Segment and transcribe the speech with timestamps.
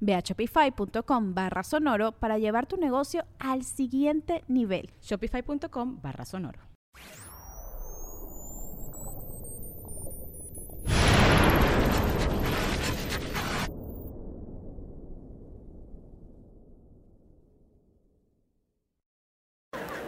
[0.00, 4.90] Ve a shopify.com barra sonoro para llevar tu negocio al siguiente nivel.
[5.02, 6.68] Shopify.com barra sonoro.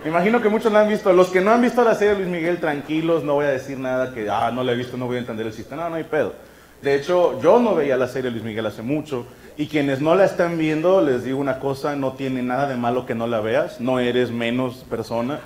[0.03, 1.13] Me imagino que muchos la han visto.
[1.13, 3.79] Los que no han visto la serie de Luis Miguel, tranquilos, no voy a decir
[3.79, 5.85] nada que, ah, no la he visto, no voy a entender el sistema.
[5.85, 6.33] No, no hay pedo.
[6.81, 9.27] De hecho, yo no veía la serie de Luis Miguel hace mucho.
[9.57, 13.05] Y quienes no la están viendo, les digo una cosa, no tiene nada de malo
[13.07, 13.81] que no la veas.
[13.81, 15.41] No eres menos persona.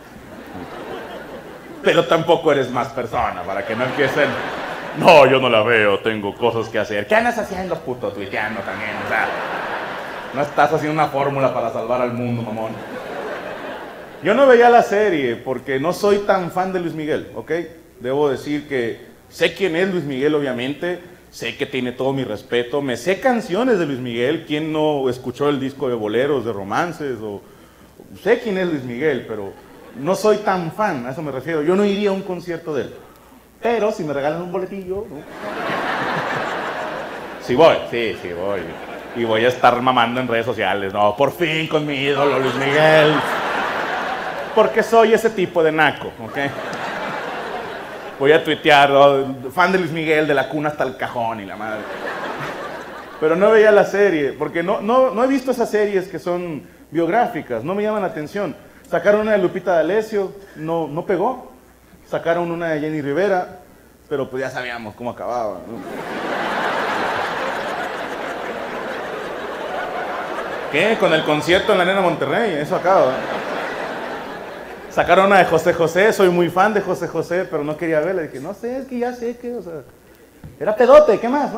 [1.82, 4.28] Pero tampoco eres más persona, para que no empiecen.
[4.98, 7.06] No, yo no la veo, tengo cosas que hacer.
[7.06, 8.12] ¿Qué andas haciendo, puto?
[8.12, 9.26] Tuiteando también, o sea.
[10.34, 12.72] No estás haciendo una fórmula para salvar al mundo, mamón.
[14.22, 17.52] Yo no veía la serie porque no soy tan fan de Luis Miguel, ¿ok?
[18.00, 20.98] Debo decir que sé quién es Luis Miguel, obviamente.
[21.34, 22.80] Sé que tiene todo mi respeto.
[22.80, 24.44] Me sé canciones de Luis Miguel.
[24.46, 27.18] ¿Quién no escuchó el disco de boleros, de romances?
[27.20, 27.42] O...
[28.22, 29.52] Sé quién es Luis Miguel, pero
[29.98, 31.62] no soy tan fan, a eso me refiero.
[31.62, 32.94] Yo no iría a un concierto de él.
[33.60, 35.16] Pero si me regalan un boletillo, ¿no?
[37.56, 38.60] Voy, sí, sí voy.
[39.16, 40.92] Y voy a estar mamando en redes sociales.
[40.92, 43.12] No, por fin con mi ídolo Luis Miguel.
[44.54, 46.38] Porque soy ese tipo de naco, ¿ok?
[48.24, 49.50] Voy a tuitear, ¿no?
[49.50, 51.82] fan de Luis Miguel, de la cuna hasta el cajón y la madre.
[53.20, 56.62] Pero no veía la serie, porque no, no, no he visto esas series que son
[56.90, 58.56] biográficas, no me llaman la atención.
[58.88, 61.52] Sacaron una de Lupita D'Alessio, no, no pegó.
[62.08, 63.58] Sacaron una de Jenny Rivera,
[64.08, 65.58] pero pues ya sabíamos cómo acababa.
[70.72, 70.96] ¿Qué?
[70.98, 73.12] Con el concierto en la Arena Monterrey, eso acaba.
[74.94, 78.22] Sacaron una de José José, soy muy fan de José José, pero no quería verla.
[78.22, 79.82] Dije, no sé, es que ya sé que, o sea,
[80.60, 81.50] era pedote, ¿qué más?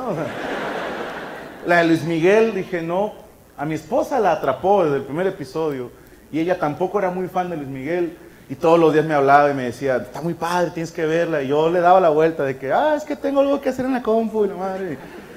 [1.66, 3.12] La de Luis Miguel, dije, no,
[3.58, 5.90] a mi esposa la atrapó desde el primer episodio
[6.32, 8.16] y ella tampoco era muy fan de Luis Miguel
[8.48, 11.42] y todos los días me hablaba y me decía, está muy padre, tienes que verla.
[11.42, 13.84] Y yo le daba la vuelta de que, ah, es que tengo algo que hacer
[13.84, 14.96] en la compu y la madre.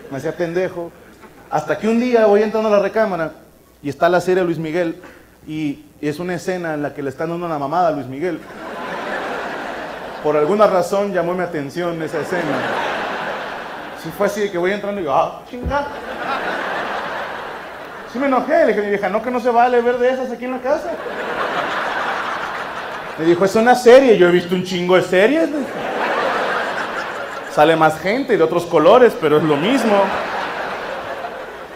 [0.09, 0.89] Me hacía pendejo.
[1.49, 3.33] Hasta que un día voy entrando a la recámara
[3.83, 5.01] y está la serie de Luis Miguel
[5.45, 8.39] y es una escena en la que le están dando una mamada a Luis Miguel.
[10.23, 12.57] Por alguna razón llamó mi atención esa escena.
[14.01, 15.88] Si fue así de que voy entrando y digo, ah, chingada.
[18.11, 20.09] Sí me enojé, le dije a mi vieja, no que no se vale ver de
[20.09, 20.91] esas aquí en la casa.
[23.17, 25.49] Me dijo, es una serie, yo he visto un chingo de series.
[27.51, 30.01] Sale más gente de otros colores, pero es lo mismo.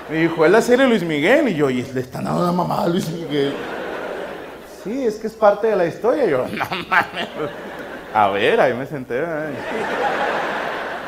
[0.09, 1.49] Me dijo, es la serie Luis Miguel.
[1.49, 3.53] Y yo, y le están dando una mamada a Luis Miguel.
[4.83, 6.25] Sí, es que es parte de la historia.
[6.25, 7.29] Yo, no mames.
[8.13, 9.21] A ver, ahí me senté.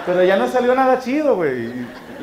[0.06, 1.72] Pero ya no salió nada chido, güey.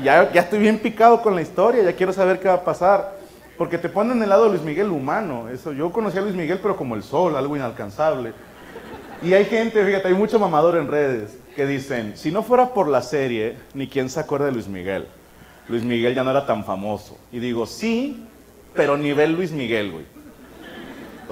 [0.03, 3.17] Ya, ya estoy bien picado con la historia, ya quiero saber qué va a pasar.
[3.59, 5.49] Porque te ponen en el lado de Luis Miguel humano.
[5.49, 8.33] Eso, yo conocí a Luis Miguel, pero como el sol, algo inalcanzable.
[9.23, 12.89] Y hay gente, fíjate, hay mucho mamador en redes que dicen, si no fuera por
[12.89, 15.07] la serie, ni quién se acuerda de Luis Miguel.
[15.69, 17.19] Luis Miguel ya no era tan famoso.
[17.31, 18.27] Y digo, sí,
[18.75, 20.22] pero nivel Luis Miguel, güey.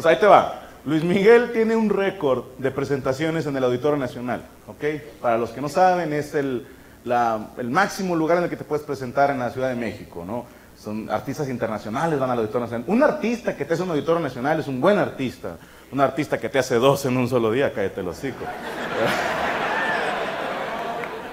[0.00, 0.62] O sea, ahí te va.
[0.86, 4.82] Luis Miguel tiene un récord de presentaciones en el Auditorio Nacional, ¿ok?
[5.20, 6.66] Para los que no saben, es el,
[7.04, 10.46] el máximo lugar en el que te puedes presentar en la Ciudad de México, ¿no?
[10.82, 12.86] Son artistas internacionales, van al Auditorio Nacional.
[12.88, 15.58] Un artista que te hace un Auditorio Nacional es un buen artista.
[15.92, 18.38] Un artista que te hace dos en un solo día, cállate los hocico.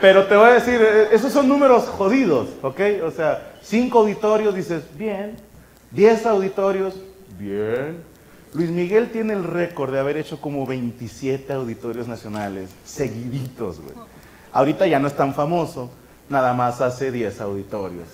[0.01, 2.81] Pero te voy a decir, eh, esos son números jodidos, ¿ok?
[3.05, 5.37] O sea, cinco auditorios, dices, bien.
[5.89, 6.95] Diez auditorios,
[7.39, 8.16] bien.
[8.53, 13.95] Luis Miguel tiene el récord de haber hecho como 27 auditorios nacionales, seguiditos, güey.
[14.53, 15.89] Ahorita ya no es tan famoso,
[16.29, 18.07] nada más hace 10 auditorios.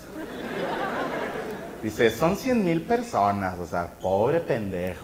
[1.83, 5.03] Dice, son 100 mil personas, o sea, pobre pendejo.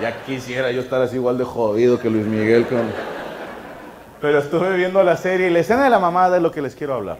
[0.00, 2.64] Ya quisiera yo estar así igual de jodido que Luis Miguel.
[4.20, 6.76] Pero estuve viendo la serie y la escena de la mamada es lo que les
[6.76, 7.18] quiero hablar.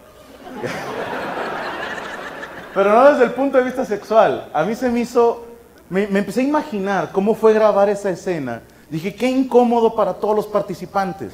[2.73, 4.47] Pero no desde el punto de vista sexual.
[4.53, 5.45] A mí se me hizo,
[5.89, 8.61] me, empecé a imaginar cómo fue grabar esa escena.
[8.89, 11.33] Dije, qué incómodo para todos los participantes.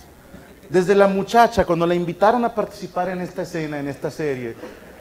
[0.70, 4.56] Desde la muchacha, cuando la invitaron a participar en esta escena, en esta serie,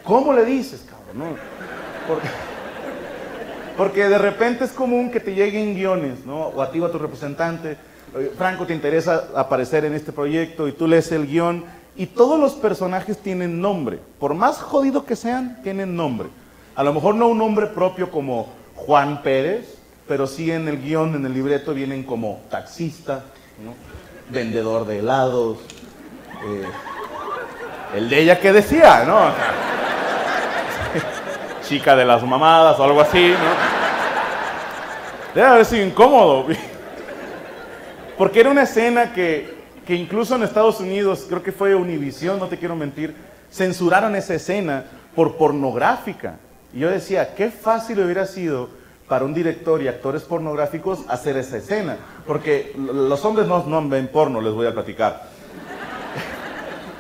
[0.05, 1.37] ¿cómo le dices, cabrón?
[3.77, 6.49] Porque de repente es común que te lleguen guiones, ¿no?
[6.49, 7.77] O a ti o a tu representante.
[8.37, 11.65] Franco, te interesa aparecer en este proyecto y tú lees el guion
[11.97, 13.99] y todos los personajes tienen nombre.
[14.21, 16.29] Por más jodido que sean, tienen nombre.
[16.77, 18.49] A lo mejor no un nombre propio como
[18.87, 23.25] Juan Pérez, pero sí en el guion, en el libreto, vienen como taxista,
[24.29, 25.59] vendedor de helados,
[26.47, 26.65] eh,
[27.97, 29.31] el de ella que decía, ¿no?
[31.69, 33.75] Chica de las mamadas o algo así, ¿no?
[35.35, 36.47] Debe haber sido incómodo.
[38.19, 42.47] Porque era una escena que, que incluso en Estados Unidos, creo que fue Univision, no
[42.49, 43.15] te quiero mentir,
[43.51, 44.85] censuraron esa escena
[45.15, 46.37] por pornográfica.
[46.75, 48.69] Y yo decía, qué fácil hubiera sido
[49.09, 51.97] para un director y actores pornográficos hacer esa escena.
[52.27, 55.23] Porque los hombres no, no ven porno, les voy a platicar.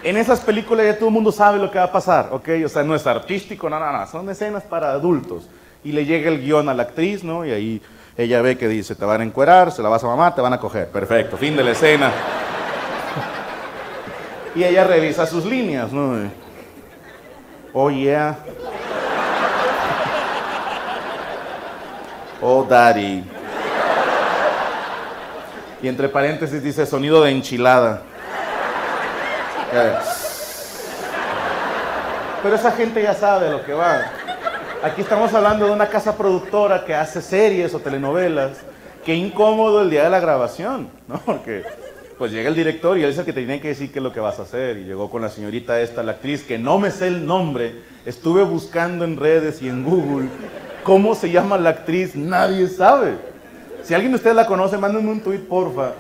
[0.05, 2.49] en esas películas ya todo el mundo sabe lo que va a pasar, ¿ok?
[2.65, 5.49] O sea, no es artístico, no, no, no, son escenas para adultos.
[5.83, 7.45] Y le llega el guion a la actriz, ¿no?
[7.45, 7.83] Y ahí
[8.17, 10.53] ella ve que dice, te van a encuerar, se la vas a mamar, te van
[10.53, 10.89] a coger.
[10.89, 12.13] Perfecto, fin de la escena.
[14.55, 16.31] y ella revisa sus líneas, ¿no?
[17.73, 18.39] Oh, yeah.
[22.47, 23.25] Oh, daddy.
[25.81, 28.03] Y entre paréntesis dice sonido de enchilada.
[32.43, 34.13] Pero esa gente ya sabe lo que va.
[34.83, 38.59] Aquí estamos hablando de una casa productora que hace series o telenovelas.
[39.07, 41.19] Qué incómodo el día de la grabación, ¿no?
[41.25, 41.65] Porque
[42.19, 44.03] pues llega el director y él es el que te tiene que decir qué es
[44.03, 44.77] lo que vas a hacer.
[44.77, 47.75] Y llegó con la señorita esta, la actriz, que no me sé el nombre.
[48.05, 50.29] Estuve buscando en redes y en Google
[50.85, 53.17] cómo se llama la actriz, nadie sabe.
[53.83, 55.91] Si alguien de ustedes la conoce, mándenme un tweet, porfa,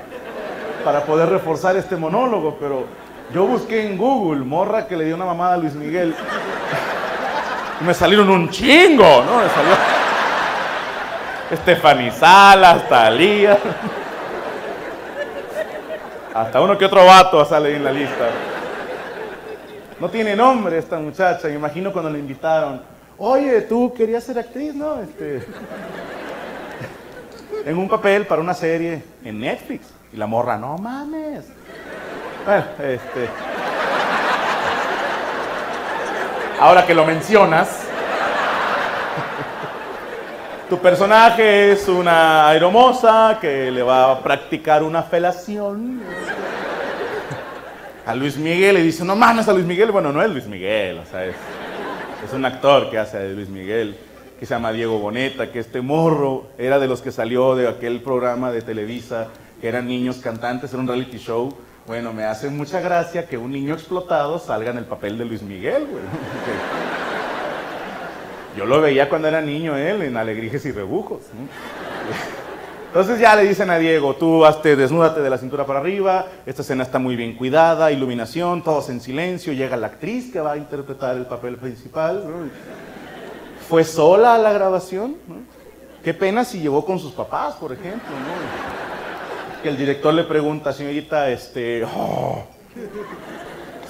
[0.84, 2.56] para poder reforzar este monólogo.
[2.60, 2.84] Pero
[3.32, 6.14] yo busqué en Google, morra que le dio una mamada a Luis Miguel.
[7.80, 9.38] Y me salieron un chingo, ¿no?
[9.38, 9.74] Me salió
[11.56, 12.12] Stephanie.
[16.34, 18.28] Hasta uno que otro vato sale ahí en la lista.
[20.00, 21.48] No tiene nombre esta muchacha.
[21.48, 22.93] Me imagino cuando la invitaron.
[23.18, 25.00] Oye, tú querías ser actriz, ¿no?
[25.00, 25.46] Este...
[27.64, 29.86] En un papel para una serie en Netflix.
[30.12, 31.46] Y la morra, no mames.
[32.44, 33.28] Bueno, este.
[36.60, 37.84] Ahora que lo mencionas,
[40.68, 46.00] tu personaje es una aeromoza que le va a practicar una felación
[48.06, 49.90] a Luis Miguel y dice, no mames a Luis Miguel.
[49.90, 51.34] Bueno, no es Luis Miguel, o sea, es,
[52.24, 53.96] es un actor que hace de Luis Miguel,
[54.38, 58.00] que se llama Diego Boneta, que este morro era de los que salió de aquel
[58.00, 59.28] programa de Televisa,
[59.60, 61.54] que eran niños cantantes, era un reality show
[61.86, 65.42] bueno, me hace mucha gracia que un niño explotado salga en el papel de Luis
[65.42, 66.02] Miguel, güey.
[68.56, 71.20] Yo lo veía cuando era niño él, en Alegrijes y Rebujos.
[72.94, 76.62] Entonces ya le dicen a Diego, tú hazte, desnúdate de la cintura para arriba, esta
[76.62, 80.56] escena está muy bien cuidada, iluminación, todos en silencio, llega la actriz que va a
[80.56, 82.22] interpretar el papel principal.
[83.68, 85.16] Fue sola a la grabación.
[86.04, 88.10] Qué pena si llevó con sus papás, por ejemplo.
[88.10, 88.74] ¿no?
[89.64, 92.44] que el director le pregunta, señorita, este, oh,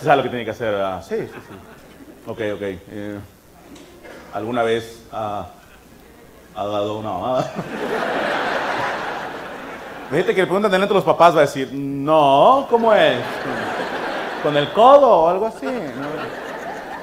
[0.01, 0.73] ¿sabe lo que tiene que hacer?
[0.77, 2.29] Ah, sí, sí, sí.
[2.29, 2.63] Ok, ok.
[2.63, 3.19] Eh,
[4.33, 5.49] ¿Alguna vez ha,
[6.55, 7.53] dado una mamada?
[10.15, 13.19] Fíjate que le preguntan delante de los papás, va a decir, no, ¿cómo es?
[14.43, 15.67] ¿Con el codo o algo así?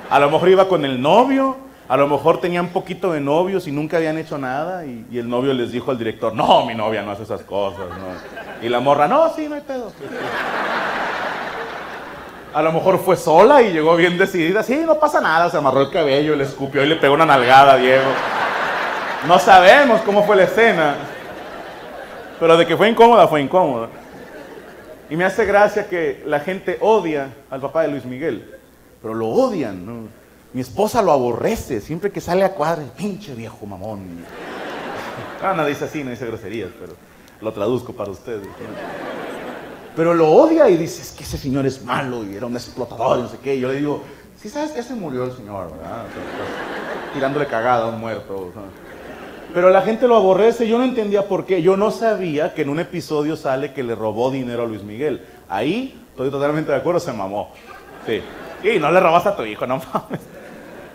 [0.10, 1.58] A lo mejor iba con el novio
[1.92, 5.54] a lo mejor tenían poquito de novios y nunca habían hecho nada y, el novio
[5.54, 7.84] les dijo al director, no, mi novia no hace esas cosas.
[8.62, 9.92] Y la morra, no, sí, no hay pedo.
[12.54, 15.82] A lo mejor fue sola y llegó bien decidida, sí, no pasa nada, se amarró
[15.82, 18.08] el cabello, le escupió y le pegó una nalgada a Diego.
[19.28, 20.96] No sabemos cómo fue la escena,
[22.42, 23.88] pero de que fue incómoda, fue incómoda.
[25.12, 28.58] Y me hace gracia que la gente odia al papá de Luis Miguel,
[29.00, 30.08] pero lo odian, ¿no?
[30.52, 34.26] Mi esposa lo aborrece siempre que sale a cuadra, pinche viejo mamón.
[35.44, 36.94] Ah, no dice así, no dice groserías, pero
[37.42, 38.48] lo traduzco para ustedes.
[39.96, 43.20] Pero lo odia y dice, es que ese señor es malo y era un explotador
[43.20, 43.60] y no sé qué.
[43.60, 44.04] Yo le digo,
[44.40, 46.06] sí sabes que murió el señor, ¿verdad?
[47.14, 48.52] tirándole cagada a un muerto.
[49.54, 51.62] Pero la gente lo aborrece, yo no entendía por qué.
[51.62, 55.22] Yo no sabía que en un episodio sale que le robó dinero a Luis Miguel.
[55.50, 57.52] Ahí estoy totalmente de acuerdo, se mamó.
[58.06, 58.22] Sí.
[58.64, 60.22] Y no le robaste a tu hijo, no mames.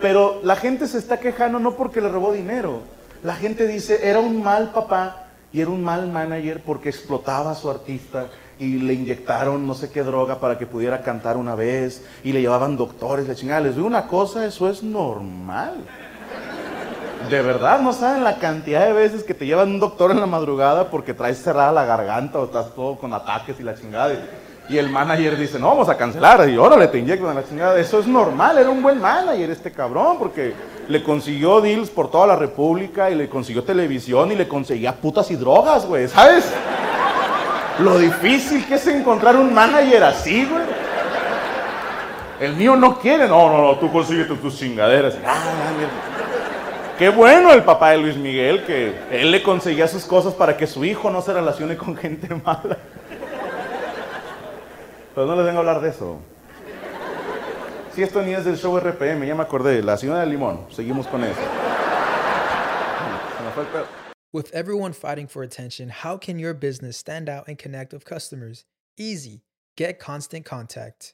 [0.01, 2.81] Pero la gente se está quejando no porque le robó dinero.
[3.23, 7.55] La gente dice, era un mal papá y era un mal manager porque explotaba a
[7.55, 8.27] su artista
[8.59, 12.41] y le inyectaron no sé qué droga para que pudiera cantar una vez y le
[12.41, 13.61] llevaban doctores, le chingada.
[13.61, 15.75] Les digo una cosa, eso es normal.
[17.29, 20.25] De verdad, no saben la cantidad de veces que te llevan un doctor en la
[20.25, 24.13] madrugada porque traes cerrada la garganta o estás todo con ataques y la chingada.
[24.69, 26.47] Y el manager dice, no, vamos a cancelar.
[26.49, 27.77] Y órale, te inyectan la chingada.
[27.79, 30.53] Eso es normal, era un buen manager este cabrón porque
[30.87, 35.29] le consiguió deals por toda la república y le consiguió televisión y le conseguía putas
[35.31, 36.49] y drogas, güey, ¿sabes?
[37.79, 40.63] Lo difícil que es encontrar un manager así, güey.
[42.39, 45.15] El mío no quiere, no, no, no, tú consigues tus chingaderas.
[45.25, 45.33] Ah,
[46.97, 50.65] Qué bueno el papá de Luis Miguel, que él le conseguía sus cosas para que
[50.65, 52.77] su hijo no se relacione con gente mala.
[55.13, 56.19] Pero no les vengo a hablar de eso.
[57.93, 60.65] Si esto ni es del show RPM, ya me acordé, la ciudad del limón.
[60.71, 61.39] Seguimos con eso.
[64.33, 68.65] With everyone fighting for attention, how can your business stand out and connect with customers?
[68.97, 69.43] Easy.
[69.75, 71.13] Get Constant Contact.